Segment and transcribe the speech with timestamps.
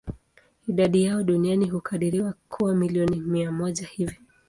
[0.67, 4.17] Idadi yao duniani hukadiriwa kuwa milioni mia moja hivi.